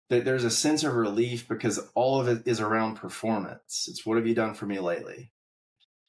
[0.10, 3.88] there's a sense of relief because all of it is around performance.
[3.90, 5.32] It's what have you done for me lately?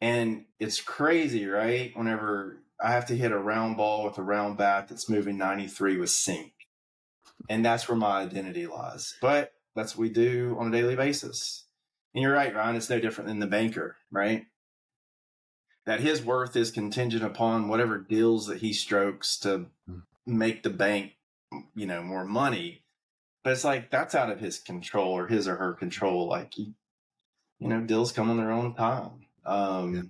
[0.01, 1.91] And it's crazy, right?
[1.97, 5.97] Whenever I have to hit a round ball with a round bat that's moving 93
[5.97, 6.53] with sink.
[7.49, 9.17] And that's where my identity lies.
[9.21, 11.65] But that's what we do on a daily basis.
[12.15, 14.47] And you're right, Ryan, it's no different than the banker, right?
[15.89, 19.99] That his worth is contingent upon whatever deals that he strokes to hmm.
[20.27, 21.15] make the bank,
[21.75, 22.85] you know, more money
[23.49, 26.29] but it's like that's out of his control or his or her control.
[26.29, 26.75] Like he,
[27.59, 29.27] you know, deals come on their own time.
[29.47, 30.03] Um, yeah.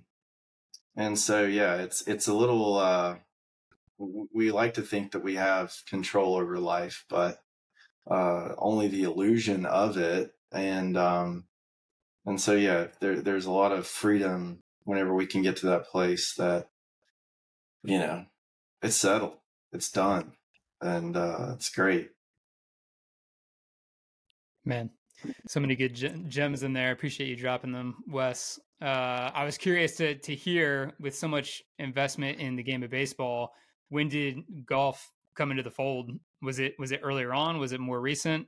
[1.05, 2.77] And so, yeah, it's it's a little.
[2.77, 3.15] Uh,
[3.97, 7.41] we like to think that we have control over life, but
[8.11, 10.33] uh, only the illusion of it.
[10.51, 11.45] And um,
[12.25, 15.85] and so, yeah, there, there's a lot of freedom whenever we can get to that
[15.85, 16.67] place that
[17.83, 18.25] you know
[18.81, 19.37] it's settled,
[19.71, 20.33] it's done,
[20.81, 22.09] and uh, it's great.
[24.65, 24.89] Man,
[25.47, 25.93] so many good
[26.27, 26.91] gems in there.
[26.91, 28.59] Appreciate you dropping them, Wes.
[28.81, 32.89] Uh, I was curious to to hear with so much investment in the game of
[32.89, 33.53] baseball.
[33.89, 36.11] When did golf come into the fold?
[36.41, 37.59] Was it was it earlier on?
[37.59, 38.47] Was it more recent?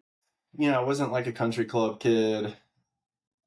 [0.57, 2.55] You know, I wasn't like a country club kid.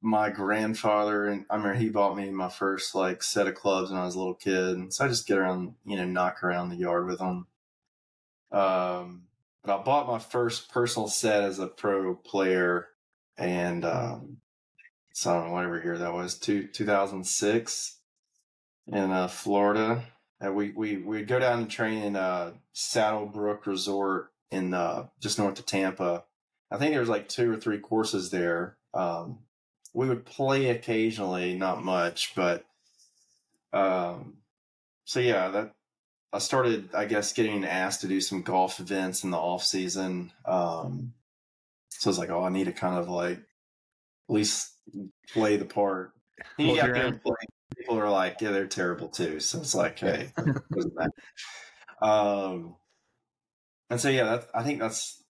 [0.07, 3.99] My grandfather and I remember he bought me my first like set of clubs when
[3.99, 6.77] I was a little kid, so I just get around, you know, knock around the
[6.77, 7.47] yard with them.
[8.53, 9.23] Um,
[9.63, 12.89] but I bought my first personal set as a pro player,
[13.39, 14.37] and um,
[15.15, 17.97] so I don't know whatever year that was, two two thousand six,
[18.87, 20.05] in uh, Florida.
[20.39, 25.39] And we we we'd go down and train in uh, Saddlebrook Resort in uh, just
[25.39, 26.25] north of Tampa.
[26.71, 28.77] I think there was like two or three courses there.
[28.93, 29.39] Um,
[29.95, 32.65] we would play occasionally, not much, but
[33.73, 34.39] um,
[35.05, 35.73] so yeah, that
[36.33, 40.33] I started, I guess, getting asked to do some golf events in the off season.
[40.45, 41.15] Um,
[41.91, 44.73] so I was like, oh, I need to kind of like at least
[45.33, 46.13] play the part.
[46.59, 47.37] You got there play.
[47.79, 49.39] people are like, yeah, they're terrible too.
[49.39, 50.33] So it's like, hey.
[52.03, 52.77] Um,
[53.89, 55.23] and so yeah, that, I think that's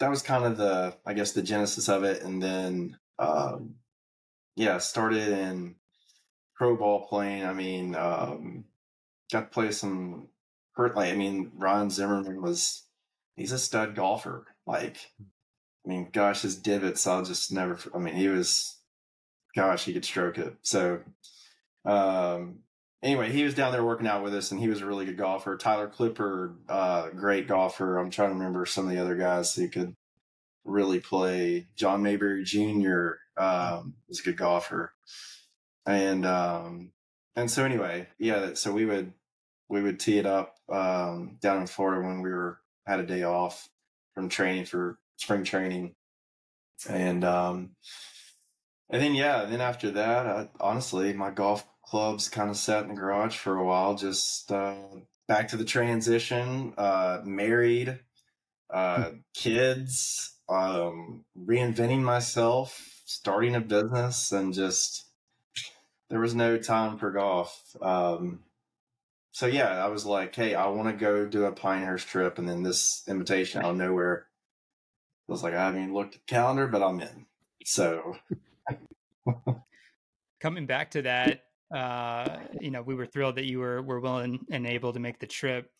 [0.00, 3.74] that was kind of the I guess the genesis of it, and then um,
[4.56, 5.76] yeah, started in
[6.56, 7.44] pro ball playing.
[7.44, 8.64] I mean, um,
[9.32, 10.28] got to play some
[10.72, 10.96] hurt.
[10.96, 12.84] Like I mean, Ryan Zimmerman was
[13.36, 14.46] he's a stud golfer.
[14.66, 17.78] Like, I mean, gosh, his divots I'll just never.
[17.94, 18.78] I mean, he was
[19.54, 20.54] gosh, he could stroke it.
[20.62, 21.00] So,
[21.84, 22.60] um,
[23.02, 25.16] anyway, he was down there working out with us, and he was a really good
[25.16, 25.56] golfer.
[25.56, 27.98] Tyler Clippard, uh, great golfer.
[27.98, 29.94] I'm trying to remember some of the other guys who could
[30.68, 31.66] really play.
[31.76, 33.12] John Mayberry Jr.
[33.36, 34.92] Um, was a good golfer,
[35.86, 36.92] and um,
[37.36, 38.54] and so anyway, yeah.
[38.54, 39.12] So we would
[39.68, 43.22] we would tee it up um, down in Florida when we were had a day
[43.22, 43.68] off
[44.14, 45.94] from training for spring training,
[46.88, 47.70] and um,
[48.90, 52.88] and then yeah, then after that, I, honestly, my golf clubs kind of sat in
[52.88, 53.94] the garage for a while.
[53.94, 54.74] Just uh,
[55.26, 56.74] back to the transition.
[56.76, 57.98] Uh, married,
[58.70, 65.04] uh, kids, um, reinventing myself, starting a business, and just
[66.10, 67.76] there was no time for golf.
[67.80, 68.40] Um,
[69.32, 72.48] so yeah, I was like, hey, I want to go do a Pinehurst trip, and
[72.48, 74.26] then this invitation out of nowhere.
[75.28, 77.26] I was like, I haven't even looked at the calendar, but I'm in.
[77.64, 78.16] So
[80.40, 81.42] coming back to that,
[81.74, 85.18] uh, you know, we were thrilled that you were were willing and able to make
[85.18, 85.70] the trip.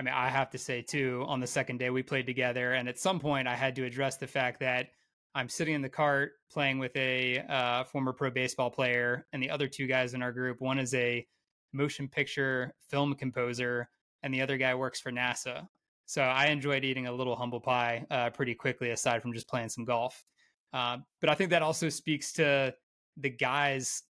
[0.00, 2.88] I mean, I have to say too, on the second day we played together, and
[2.88, 4.86] at some point I had to address the fact that
[5.34, 9.50] I'm sitting in the cart playing with a uh, former pro baseball player, and the
[9.50, 10.62] other two guys in our group.
[10.62, 11.26] One is a
[11.74, 13.90] motion picture film composer,
[14.22, 15.66] and the other guy works for NASA.
[16.06, 19.68] So I enjoyed eating a little humble pie uh, pretty quickly, aside from just playing
[19.68, 20.24] some golf.
[20.72, 22.74] Uh, but I think that also speaks to
[23.18, 24.04] the guys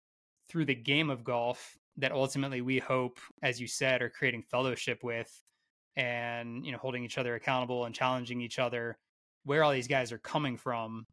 [0.49, 4.99] through the game of golf that ultimately we hope, as you said, are creating fellowship
[5.01, 5.31] with
[5.97, 8.97] and you know holding each other accountable and challenging each other
[9.43, 11.05] where all these guys are coming from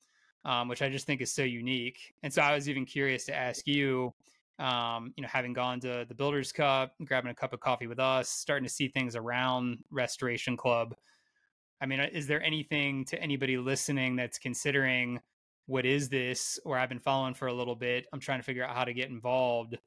[0.44, 2.14] um, which i just think is so unique.
[2.23, 4.14] And so i was even curious to ask you
[4.61, 7.99] um, you know having gone to the builders cup grabbing a cup of coffee with
[7.99, 10.94] us starting to see things around restoration club
[11.81, 15.18] i mean is there anything to anybody listening that's considering
[15.66, 16.61] what is this?
[16.66, 18.07] or i've been following for a little bit.
[18.12, 19.79] I'm trying to figure out how to get involved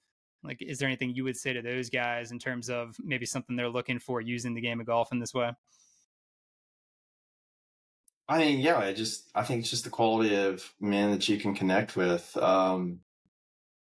[0.48, 3.56] like, is there anything you would say to those guys in terms of maybe something
[3.56, 5.52] they're looking for using the game of golf in this way?
[8.30, 11.38] I mean, yeah, I just I think it's just the quality of men that you
[11.38, 12.36] can connect with.
[12.38, 13.02] Um,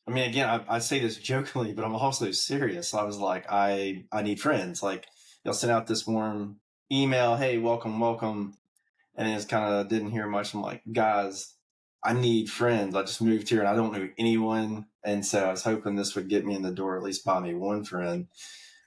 [0.08, 2.94] I mean, again, I, I say this jokingly, but I'm also serious.
[2.94, 4.84] I was like, I I need friends.
[4.84, 5.06] Like,
[5.44, 6.60] they'll send out this warm
[6.92, 8.56] email, "Hey, welcome, welcome,"
[9.16, 10.54] and it's kind of didn't hear much.
[10.54, 11.54] I'm like, guys,
[12.08, 12.96] I need friends.
[12.96, 14.86] I just moved here and I don't know anyone.
[15.04, 17.42] And so I was hoping this would get me in the door, at least buy
[17.42, 18.28] me one friend.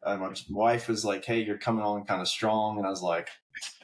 [0.02, 2.78] Uh, my wife was like, Hey, you're coming on kind of strong.
[2.78, 3.28] And I was like,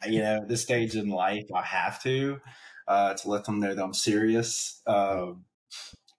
[0.07, 2.40] you know, this stage in life, I have to,
[2.88, 4.81] uh, to let them know that I'm serious.
[4.87, 5.33] Uh,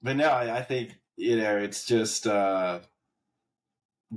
[0.04, 2.82] but no, I, I, think, you know, it's just, uh,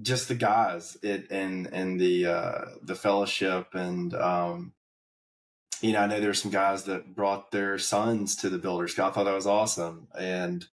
[0.02, 4.74] just the guys it and, and the, uh, the fellowship and, um,
[5.80, 8.98] you know, I know there's some guys that brought their sons to the Builders.
[8.98, 10.64] I thought that was awesome, and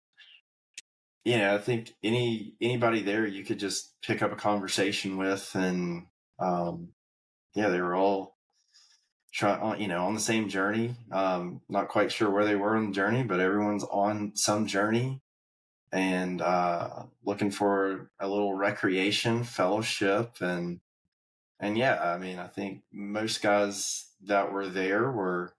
[1.24, 5.50] you know, I think any anybody there you could just pick up a conversation with,
[5.54, 6.06] and
[6.38, 6.90] um,
[7.54, 8.36] yeah, they were all
[9.32, 10.96] trying, you know, on the same journey.
[11.12, 15.20] Um, not quite sure where they were on the journey, but everyone's on some journey
[15.92, 20.80] and uh, looking for a little recreation, fellowship, and
[21.60, 25.54] and yeah, I mean, I think most guys that were there were,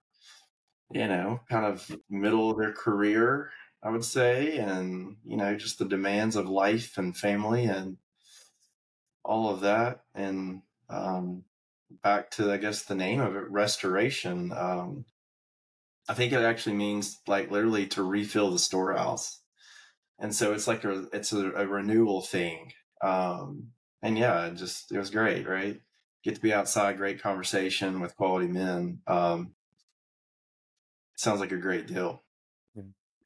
[0.92, 3.52] you know, kind of middle of their career,
[3.84, 7.98] I would say, and, you know, just the demands of life and family and
[9.24, 10.02] all of that.
[10.16, 11.44] And um,
[12.04, 14.52] back to, I guess, the name of it, restoration.
[14.52, 15.06] Um,
[16.08, 19.42] I think it actually means like literally to refill the storehouse.
[20.20, 22.72] And so it's like a, it's a, a renewal thing.
[23.04, 25.82] Um, and yeah, it just, it was great, right?
[26.24, 29.00] Get to be outside, great conversation with quality men.
[29.08, 29.54] Um,
[31.16, 32.24] sounds like a great deal.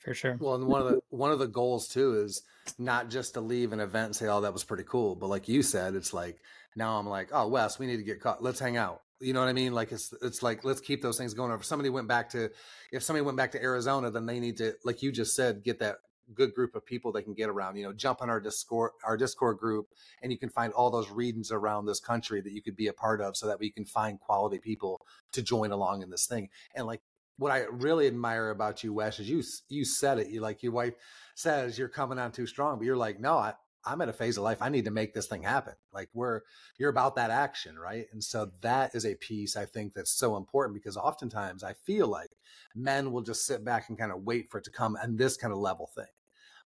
[0.02, 0.36] For sure.
[0.40, 2.42] Well, and one of the one of the goals too is
[2.80, 5.48] not just to leave an event and say, "Oh, that was pretty cool," but like
[5.48, 6.40] you said, it's like
[6.76, 8.42] now I'm like, "Oh, Wes, we need to get caught.
[8.42, 9.74] Let's hang out." You know what I mean?
[9.74, 11.52] Like it's it's like let's keep those things going.
[11.52, 12.50] If somebody went back to
[12.92, 15.80] if somebody went back to Arizona, then they need to, like you just said, get
[15.80, 15.98] that
[16.34, 17.76] good group of people they can get around.
[17.76, 19.88] You know, jump on our Discord our Discord group,
[20.22, 22.94] and you can find all those readings around this country that you could be a
[22.94, 26.50] part of, so that we can find quality people to join along in this thing.
[26.76, 27.02] And like
[27.38, 30.28] what I really admire about you, Wes, is you you said it.
[30.28, 30.94] You like your wife
[31.36, 33.54] says you're coming on too strong, but you're like, no, I
[33.86, 35.74] I'm at a phase of life I need to make this thing happen.
[35.94, 36.42] Like we're
[36.78, 38.06] you're about that action, right?
[38.12, 42.08] And so that is a piece I think that's so important because oftentimes I feel
[42.08, 42.32] like
[42.76, 45.38] men will just sit back and kind of wait for it to come and this
[45.38, 46.06] kind of level thing.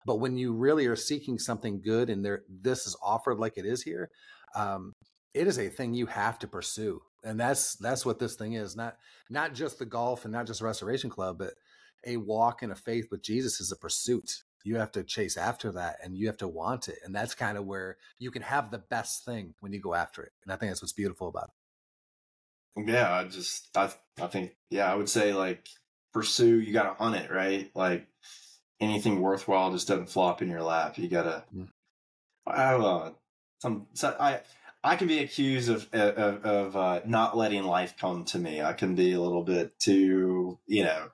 [0.07, 3.67] But when you really are seeking something good and there this is offered like it
[3.67, 4.11] is here,
[4.55, 4.93] um,
[5.33, 7.01] it is a thing you have to pursue.
[7.23, 8.77] And that's that's what this thing is.
[8.77, 8.97] Not
[9.31, 11.55] not just the golf and not just the restoration club, but
[12.07, 14.43] a walk in a faith with Jesus is a pursuit.
[14.65, 16.99] You have to chase after that and you have to want it.
[17.05, 20.23] And that's kind of where you can have the best thing when you go after
[20.23, 20.33] it.
[20.43, 21.51] And I think that's what's beautiful about
[22.77, 22.87] it.
[22.89, 25.69] Yeah, I just I I think yeah, I would say like
[26.13, 27.71] pursue, you gotta hunt it, right?
[27.75, 28.09] Like
[28.81, 30.99] anything worthwhile just doesn't flop in your lap.
[30.99, 31.69] You gotta mm.
[32.47, 33.11] I have uh,
[33.61, 34.41] some so I
[34.83, 38.61] I can be accused of of, of uh, not letting life come to me.
[38.61, 41.11] I can be a little bit too, you know,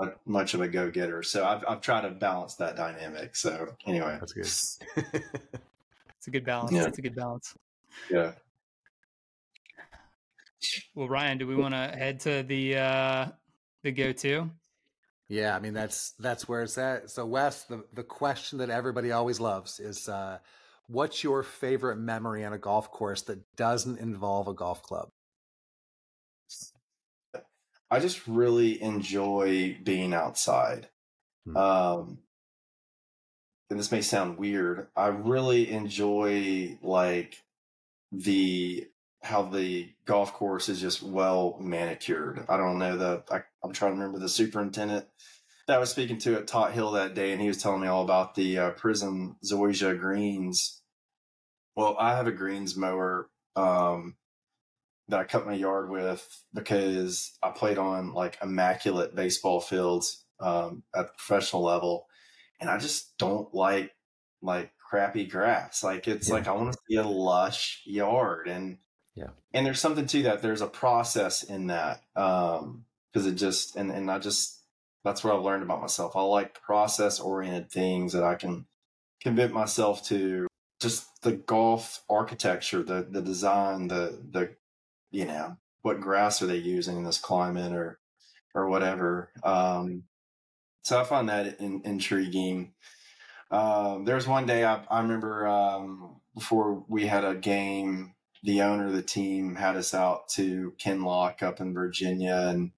[0.00, 1.22] a, much of a go getter.
[1.22, 3.36] So I've I've tried to balance that dynamic.
[3.36, 4.44] So anyway, that's good.
[6.18, 6.72] it's a good balance.
[6.72, 6.86] Yeah.
[6.86, 7.54] It's a good balance.
[8.10, 8.32] Yeah.
[10.94, 13.26] Well, Ryan, do we want to head to the uh
[13.82, 14.50] the go to?
[15.28, 17.10] Yeah, I mean that's that's where it's at.
[17.10, 20.38] So Wes, the the question that everybody always loves is uh
[20.88, 25.10] what's your favorite memory on a golf course that doesn't involve a golf club?
[27.90, 30.88] I just really enjoy being outside.
[31.46, 31.56] Hmm.
[31.56, 32.18] Um,
[33.68, 34.88] and this may sound weird.
[34.96, 37.42] I really enjoy like
[38.12, 38.88] the
[39.22, 42.44] how the golf course is just well manicured.
[42.48, 45.06] I don't know the I, am trying to remember the superintendent
[45.66, 47.88] that I was speaking to at Tot Hill that day, and he was telling me
[47.88, 50.82] all about the uh, Prizm Zoysia greens.
[51.76, 54.16] Well, I have a greens mower um,
[55.10, 60.82] that I cut my yard with because I played on like immaculate baseball fields um,
[60.94, 62.06] at the professional level,
[62.60, 63.92] and I just don't like
[64.42, 65.84] like crappy grass.
[65.84, 66.34] Like it's yeah.
[66.34, 68.78] like I want to see a lush yard, and
[69.14, 70.42] yeah, and there's something to that.
[70.42, 72.84] There's a process in that because um,
[73.14, 74.60] it just and and I just
[75.04, 76.16] that's what I've learned about myself.
[76.16, 78.66] I like process oriented things that I can
[79.22, 80.46] commit myself to.
[80.80, 84.56] Just the golf architecture, the the design, the the
[85.10, 87.98] you know, what grass are they using in this climate or,
[88.54, 89.30] or whatever.
[89.42, 90.04] Um,
[90.82, 92.72] so I find that in, intriguing.
[93.50, 98.62] Um, there was one day I, I remember um, before we had a game, the
[98.62, 102.70] owner of the team had us out to Kinloch up in Virginia, and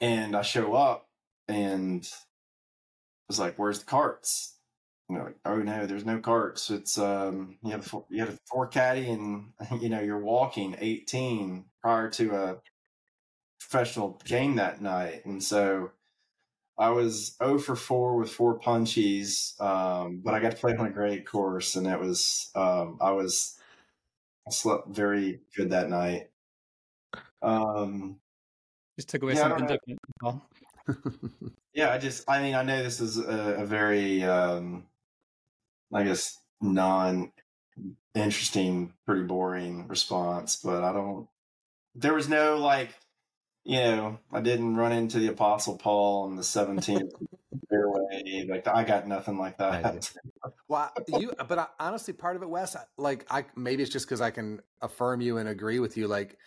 [0.00, 1.08] and I show up
[1.46, 2.08] and
[3.28, 4.56] was like, "Where's the carts?"
[5.08, 6.70] You know, like, oh no, there's no carts.
[6.70, 11.64] It's um, you have a, you have a forecaddie, and you know you're walking 18
[11.82, 12.56] prior to a
[13.60, 15.90] professional game that night, and so
[16.78, 20.86] I was 0 for 4 with four punchies, um, but I got to play on
[20.86, 23.58] a great course, and it was um, I was
[24.46, 26.30] I slept very good that night.
[27.42, 28.18] Um,
[28.98, 30.42] just took away yeah, something different.
[31.74, 34.86] yeah, I just I mean I know this is a, a very um,
[35.92, 37.32] I guess non
[38.14, 41.28] interesting, pretty boring response, but I don't.
[41.94, 42.90] There was no like,
[43.64, 47.10] you know, I didn't run into the Apostle Paul in the 17th
[47.70, 48.46] fairway.
[48.48, 50.10] Like I got nothing like that.
[50.68, 54.20] well, you, but I, honestly, part of it, Wes, like I maybe it's just because
[54.20, 56.08] I can affirm you and agree with you.
[56.08, 56.38] Like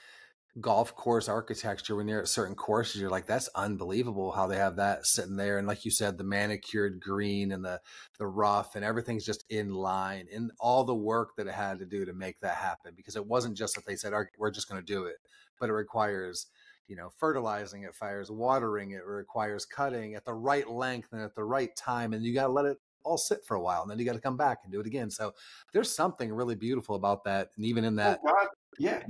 [0.61, 4.77] golf course architecture when you're at certain courses you're like that's unbelievable how they have
[4.77, 5.57] that sitting there.
[5.57, 7.81] And like you said the manicured green and the
[8.19, 11.85] the rough and everything's just in line and all the work that it had to
[11.85, 14.81] do to make that happen because it wasn't just that they said we're just going
[14.81, 15.17] to do it
[15.59, 16.47] but it requires
[16.87, 21.35] you know fertilizing it fires watering it, requires cutting at the right length and at
[21.35, 23.91] the right time and you got to let it all sit for a while and
[23.91, 25.11] then you got to come back and do it again.
[25.11, 25.33] So
[25.73, 28.47] there's something really beautiful about that and even in oh that oh,
[28.79, 29.01] yeah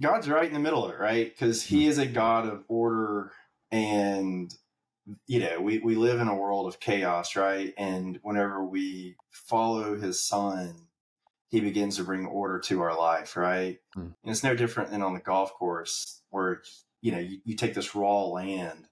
[0.00, 1.30] God's right in the middle of it, right?
[1.30, 3.32] Because He is a God of order,
[3.70, 4.54] and
[5.26, 7.74] you know we we live in a world of chaos, right?
[7.76, 10.88] And whenever we follow His Son,
[11.48, 13.78] He begins to bring order to our life, right?
[13.96, 14.14] Mm.
[14.22, 16.62] And it's no different than on the golf course, where
[17.00, 18.86] you know you, you take this raw land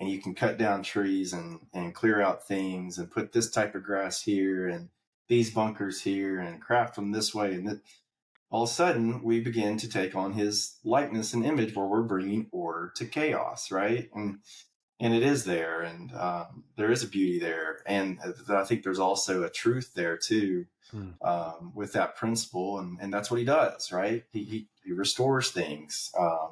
[0.00, 3.74] and you can cut down trees and and clear out things and put this type
[3.74, 4.88] of grass here and
[5.28, 7.80] these bunkers here and craft them this way and that
[8.50, 12.02] all of a sudden we begin to take on his likeness and image where we're
[12.02, 14.38] bringing order to chaos right and
[15.00, 18.18] and it is there and um, there is a beauty there and
[18.48, 21.10] i think there's also a truth there too hmm.
[21.22, 25.50] um, with that principle and, and that's what he does right he, he, he restores
[25.50, 26.50] things um,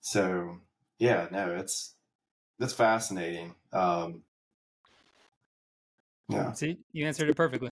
[0.00, 0.58] so
[0.98, 1.94] yeah no it's
[2.58, 4.22] it's fascinating um,
[6.30, 6.52] Yeah.
[6.52, 7.70] See, you answered it perfectly.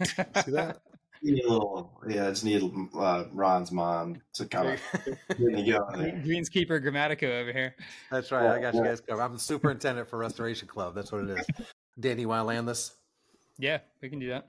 [0.04, 0.80] See that?
[1.22, 2.62] You need a little, yeah, I just need
[2.96, 6.22] uh, Ron's mom to kind of get me going.
[6.22, 7.74] Greenskeeper Grammatico over here.
[8.10, 8.46] That's right.
[8.46, 9.22] I got you guys covered.
[9.22, 10.94] I'm the superintendent for Restoration Club.
[10.94, 11.46] That's what it is.
[11.98, 12.94] Danny, you want to land this?
[13.58, 14.46] Yeah, we can do that.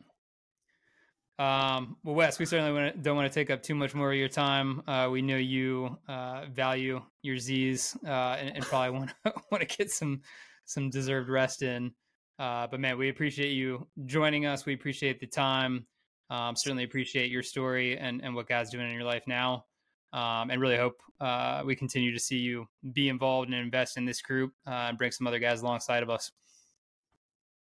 [1.39, 4.17] Um, well, Wes, we certainly wanna, don't want to take up too much more of
[4.17, 4.83] your time.
[4.85, 9.67] Uh, we know you uh, value your Z's uh, and, and, probably want to want
[9.67, 10.21] to get some
[10.65, 11.93] some deserved rest in.
[12.39, 14.65] Uh, but man, we appreciate you joining us.
[14.65, 15.85] We appreciate the time.
[16.29, 19.65] Um, certainly appreciate your story and, and what God's doing in your life now.
[20.11, 24.05] Um, and really hope uh, we continue to see you be involved and invest in
[24.05, 26.31] this group uh, and bring some other guys alongside of us.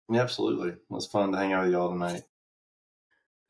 [0.08, 0.70] Yeah, absolutely.
[0.70, 2.22] It was fun to hang out with y'all tonight.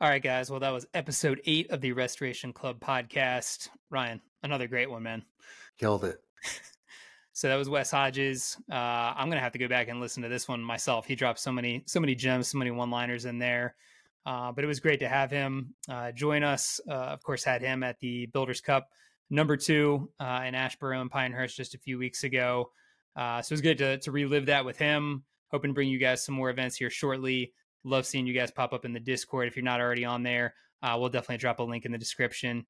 [0.02, 0.50] All right, guys.
[0.50, 3.68] Well, that was episode eight of the Restoration Club podcast.
[3.90, 5.22] Ryan, another great one, man.
[5.78, 6.22] Killed it.
[7.34, 8.56] so that was Wes Hodges.
[8.70, 11.04] Uh, I'm gonna have to go back and listen to this one myself.
[11.04, 13.74] He dropped so many, so many gems, so many one-liners in there.
[14.26, 16.80] Uh, but it was great to have him uh, join us.
[16.88, 18.88] Uh, of course, had him at the Builders Cup
[19.30, 22.70] number two uh, in Asheboro and Pinehurst just a few weeks ago.
[23.16, 25.24] Uh, so it was good to, to relive that with him.
[25.50, 27.52] Hoping to bring you guys some more events here shortly.
[27.82, 29.48] Love seeing you guys pop up in the Discord.
[29.48, 32.66] If you're not already on there, we'll definitely drop a link in the description.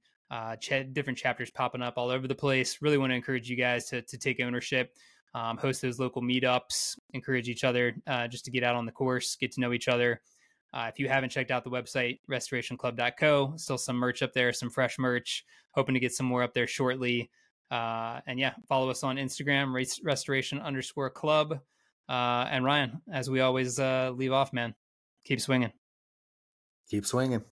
[0.61, 2.81] Ch- different chapters popping up all over the place.
[2.81, 4.95] Really want to encourage you guys to, to take ownership.
[5.35, 7.95] Um, host those local meetups, encourage each other
[8.31, 10.23] just to get out on the course, get to know each other,
[10.73, 14.71] uh, if you haven't checked out the website, restorationclub.co, still some merch up there, some
[14.71, 15.45] fresh merch.
[15.73, 17.31] Hoping to get some more up there shortly.
[17.71, 21.61] Uh, and yeah, follow us on Instagram, restoration underscore club.
[22.09, 24.75] Uh, and Ryan, as we always uh, leave off, man,
[25.25, 25.73] keep swinging.
[26.91, 27.45] Keep swinging.